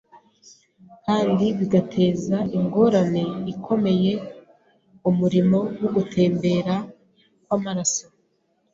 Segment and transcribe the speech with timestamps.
[1.05, 4.11] kandi bigateza ingorane ikomeye
[5.09, 6.75] umurimo wo gutembera
[7.45, 8.05] kw’amaraso,